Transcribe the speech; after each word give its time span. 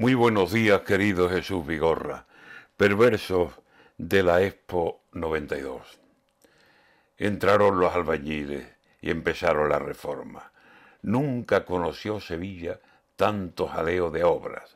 Muy 0.00 0.14
buenos 0.14 0.50
días, 0.50 0.80
querido 0.80 1.28
Jesús 1.28 1.66
Vigorra, 1.66 2.24
perversos 2.78 3.52
de 3.98 4.22
la 4.22 4.42
Expo 4.42 5.02
92. 5.12 6.00
Entraron 7.18 7.78
los 7.78 7.94
albañiles 7.94 8.66
y 9.02 9.10
empezaron 9.10 9.68
la 9.68 9.78
reforma. 9.78 10.52
Nunca 11.02 11.66
conoció 11.66 12.18
Sevilla 12.18 12.80
tanto 13.14 13.68
jaleo 13.68 14.10
de 14.10 14.24
obras. 14.24 14.74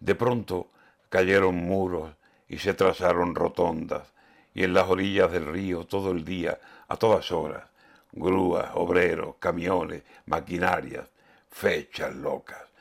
De 0.00 0.14
pronto 0.14 0.70
cayeron 1.10 1.56
muros 1.56 2.14
y 2.48 2.56
se 2.56 2.72
trazaron 2.72 3.34
rotondas, 3.34 4.14
y 4.54 4.64
en 4.64 4.72
las 4.72 4.88
orillas 4.88 5.30
del 5.32 5.44
río 5.44 5.84
todo 5.84 6.12
el 6.12 6.24
día, 6.24 6.58
a 6.88 6.96
todas 6.96 7.30
horas, 7.30 7.64
grúas, 8.10 8.70
obreros, 8.72 9.36
camiones, 9.38 10.02
maquinarias, 10.24 11.10
fechas 11.50 12.16
locas. 12.16 12.71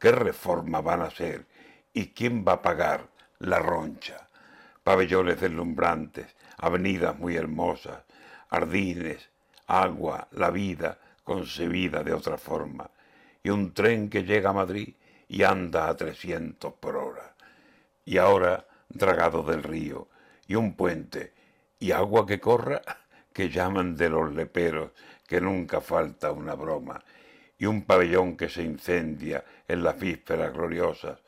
¿Qué 0.00 0.12
reforma 0.12 0.80
van 0.80 1.02
a 1.02 1.08
hacer? 1.08 1.44
¿Y 1.92 2.06
quién 2.14 2.42
va 2.42 2.54
a 2.54 2.62
pagar 2.62 3.10
la 3.38 3.58
roncha? 3.58 4.28
Pabellones 4.82 5.38
deslumbrantes, 5.38 6.34
avenidas 6.56 7.18
muy 7.18 7.36
hermosas, 7.36 8.04
jardines, 8.48 9.28
agua, 9.66 10.26
la 10.30 10.50
vida 10.50 10.98
concebida 11.22 12.02
de 12.02 12.14
otra 12.14 12.38
forma, 12.38 12.90
y 13.42 13.50
un 13.50 13.74
tren 13.74 14.08
que 14.08 14.24
llega 14.24 14.48
a 14.50 14.54
Madrid 14.54 14.94
y 15.28 15.42
anda 15.42 15.90
a 15.90 15.94
300 15.94 16.72
por 16.80 16.96
hora. 16.96 17.34
Y 18.06 18.16
ahora 18.16 18.66
dragado 18.88 19.42
del 19.42 19.62
río, 19.62 20.08
y 20.46 20.54
un 20.54 20.76
puente, 20.76 21.34
y 21.78 21.92
agua 21.92 22.24
que 22.24 22.40
corra, 22.40 22.80
que 23.34 23.50
llaman 23.50 23.96
de 23.96 24.08
los 24.08 24.32
leperos, 24.32 24.92
que 25.28 25.42
nunca 25.42 25.82
falta 25.82 26.32
una 26.32 26.54
broma, 26.54 27.04
y 27.60 27.66
un 27.66 27.82
pabellón 27.82 28.38
que 28.38 28.48
se 28.48 28.62
incendia 28.62 29.44
en 29.68 29.84
las 29.84 30.00
vísperas 30.00 30.52
gloriosas. 30.52 31.18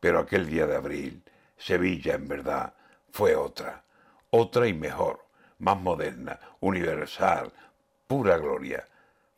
Pero 0.00 0.18
aquel 0.18 0.50
día 0.50 0.66
de 0.66 0.74
abril, 0.74 1.22
Sevilla 1.56 2.16
en 2.16 2.26
verdad 2.26 2.74
fue 3.12 3.36
otra, 3.36 3.84
otra 4.30 4.66
y 4.66 4.74
mejor, 4.74 5.24
más 5.60 5.80
moderna, 5.80 6.40
universal, 6.58 7.52
pura 8.08 8.36
gloria. 8.36 8.84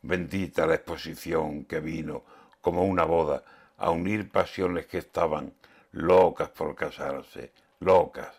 Bendita 0.01 0.65
la 0.65 0.73
exposición 0.73 1.65
que 1.65 1.79
vino 1.79 2.23
como 2.61 2.83
una 2.83 3.03
boda 3.03 3.43
a 3.77 3.91
unir 3.91 4.31
pasiones 4.31 4.87
que 4.87 4.97
estaban 4.97 5.53
locas 5.91 6.49
por 6.49 6.73
casarse, 6.75 7.51
locas. 7.79 8.33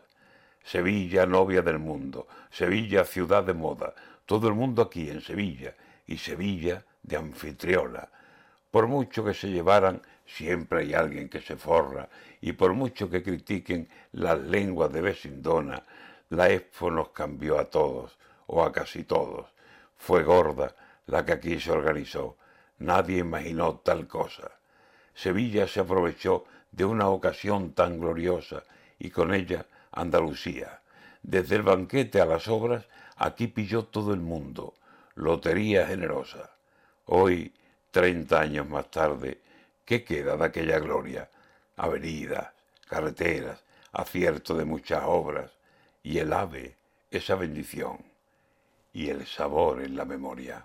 Sevilla, 0.64 1.26
novia 1.26 1.62
del 1.62 1.78
mundo, 1.78 2.26
Sevilla, 2.50 3.04
ciudad 3.04 3.44
de 3.44 3.54
moda, 3.54 3.94
todo 4.26 4.48
el 4.48 4.54
mundo 4.54 4.82
aquí 4.82 5.10
en 5.10 5.20
Sevilla, 5.20 5.76
y 6.06 6.16
Sevilla, 6.16 6.84
de 7.04 7.16
anfitriola. 7.16 8.08
Por 8.70 8.88
mucho 8.88 9.24
que 9.24 9.34
se 9.34 9.48
llevaran, 9.48 10.02
siempre 10.26 10.80
hay 10.80 10.94
alguien 10.94 11.28
que 11.28 11.40
se 11.40 11.56
forra, 11.56 12.08
y 12.40 12.52
por 12.52 12.72
mucho 12.72 13.08
que 13.08 13.22
critiquen 13.22 13.88
las 14.12 14.40
lenguas 14.40 14.92
de 14.92 15.00
Besindona, 15.00 15.84
la 16.30 16.50
Expo 16.50 16.90
nos 16.90 17.10
cambió 17.10 17.58
a 17.58 17.66
todos, 17.66 18.18
o 18.46 18.64
a 18.64 18.72
casi 18.72 19.04
todos. 19.04 19.46
Fue 19.96 20.24
gorda 20.24 20.74
la 21.06 21.24
que 21.24 21.32
aquí 21.32 21.60
se 21.60 21.70
organizó. 21.70 22.36
Nadie 22.78 23.18
imaginó 23.18 23.76
tal 23.76 24.08
cosa. 24.08 24.50
Sevilla 25.14 25.68
se 25.68 25.80
aprovechó 25.80 26.44
de 26.72 26.84
una 26.84 27.08
ocasión 27.08 27.72
tan 27.72 28.00
gloriosa 28.00 28.64
y 28.98 29.10
con 29.10 29.32
ella 29.32 29.66
Andalucía. 29.92 30.80
Desde 31.22 31.56
el 31.56 31.62
banquete 31.62 32.20
a 32.20 32.26
las 32.26 32.48
obras, 32.48 32.86
aquí 33.16 33.46
pilló 33.46 33.84
todo 33.84 34.12
el 34.12 34.20
mundo. 34.20 34.74
Lotería 35.14 35.86
generosa. 35.86 36.53
Hoy, 37.06 37.52
treinta 37.90 38.40
años 38.40 38.66
más 38.68 38.90
tarde, 38.90 39.38
¿qué 39.84 40.04
queda 40.04 40.38
de 40.38 40.44
aquella 40.46 40.78
gloria? 40.78 41.28
Avenidas, 41.76 42.52
carreteras, 42.88 43.62
acierto 43.92 44.54
de 44.54 44.64
muchas 44.64 45.02
obras, 45.04 45.50
y 46.02 46.18
el 46.18 46.32
ave, 46.32 46.76
esa 47.10 47.34
bendición, 47.34 47.98
y 48.94 49.10
el 49.10 49.26
sabor 49.26 49.82
en 49.82 49.96
la 49.96 50.06
memoria. 50.06 50.64